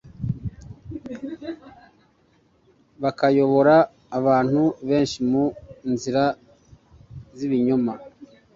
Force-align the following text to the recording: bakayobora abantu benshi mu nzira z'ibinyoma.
bakayobora 3.01 3.75
abantu 4.17 4.61
benshi 4.89 5.17
mu 5.31 5.43
nzira 5.91 6.23
z'ibinyoma. 7.37 7.93